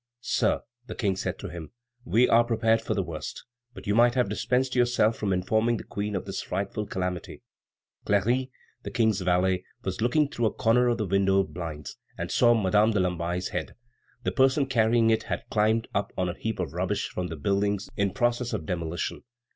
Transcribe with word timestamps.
"Sir," 0.21 0.61
the 0.87 0.95
King 0.95 1.15
said 1.15 1.37
to 1.37 1.47
him, 1.49 1.73
"we 2.05 2.27
are 2.27 2.43
prepared 2.43 2.81
for 2.81 2.95
the 2.95 3.03
worst, 3.03 3.45
but 3.75 3.85
you 3.85 3.93
might 3.93 4.15
have 4.15 4.29
dispensed 4.29 4.73
yourself 4.73 5.15
from 5.15 5.31
informing 5.31 5.77
the 5.77 5.83
Queen 5.83 6.15
of 6.15 6.25
this 6.25 6.41
frightful 6.41 6.87
calamity." 6.87 7.43
Cléry, 8.07 8.49
the 8.81 8.89
King's 8.89 9.21
valet, 9.21 9.63
was 9.83 10.01
looking 10.01 10.27
through 10.27 10.47
a 10.47 10.53
corner 10.53 10.87
of 10.87 10.97
the 10.97 11.05
window 11.05 11.43
blinds, 11.43 11.97
and 12.17 12.31
saw 12.31 12.55
Madame 12.55 12.89
de 12.89 12.99
Lamballe's 12.99 13.49
head. 13.49 13.75
The 14.23 14.31
person 14.31 14.65
carrying 14.65 15.11
it 15.11 15.21
had 15.29 15.47
climbed 15.51 15.87
up 15.93 16.11
on 16.17 16.29
a 16.29 16.33
heap 16.33 16.57
of 16.59 16.73
rubbish 16.73 17.07
from 17.09 17.27
the 17.27 17.35
buildings 17.35 17.87
in 17.95 18.09
process 18.11 18.53
of 18.53 18.65
demolition. 18.65 19.21